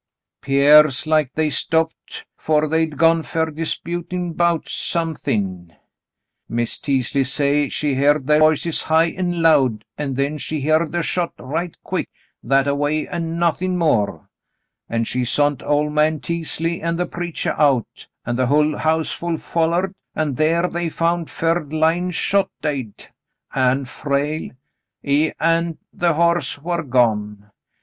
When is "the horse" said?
25.93-26.57